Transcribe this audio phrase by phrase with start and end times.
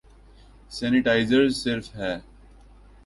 [0.71, 2.11] sanitizer صرف ہا